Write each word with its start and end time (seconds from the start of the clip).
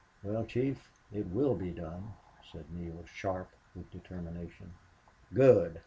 "Well, 0.23 0.45
chief, 0.45 0.89
it 1.13 1.27
will 1.27 1.53
be 1.53 1.69
done," 1.69 2.13
said 2.51 2.65
Neale, 2.71 3.05
sharp 3.05 3.51
with 3.75 3.91
determination. 3.91 4.73
"Good! 5.31 5.79